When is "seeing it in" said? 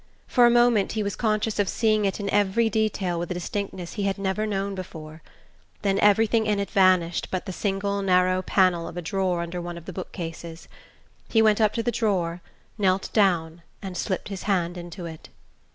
1.69-2.27